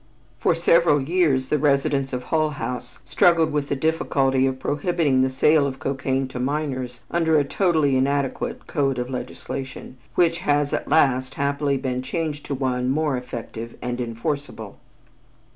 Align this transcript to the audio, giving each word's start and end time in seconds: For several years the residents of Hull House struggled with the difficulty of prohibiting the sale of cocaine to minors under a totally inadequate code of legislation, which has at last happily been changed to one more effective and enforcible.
For 0.39 0.55
several 0.55 0.99
years 0.99 1.49
the 1.49 1.59
residents 1.59 2.11
of 2.11 2.23
Hull 2.23 2.49
House 2.49 2.97
struggled 3.05 3.51
with 3.51 3.67
the 3.69 3.75
difficulty 3.75 4.47
of 4.47 4.57
prohibiting 4.59 5.21
the 5.21 5.29
sale 5.29 5.67
of 5.67 5.77
cocaine 5.77 6.27
to 6.29 6.39
minors 6.39 7.01
under 7.11 7.37
a 7.37 7.43
totally 7.43 7.95
inadequate 7.95 8.65
code 8.65 8.97
of 8.97 9.11
legislation, 9.11 9.97
which 10.15 10.39
has 10.39 10.73
at 10.73 10.87
last 10.87 11.35
happily 11.35 11.77
been 11.77 12.01
changed 12.01 12.47
to 12.47 12.55
one 12.55 12.89
more 12.89 13.15
effective 13.15 13.77
and 13.79 14.01
enforcible. 14.01 14.77